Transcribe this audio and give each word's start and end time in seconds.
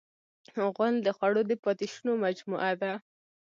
غول 0.73 0.93
د 1.03 1.07
خوړو 1.17 1.41
د 1.47 1.51
پاتې 1.63 1.85
شونو 1.93 2.13
مجموعه 2.25 2.71
ده. 2.81 2.91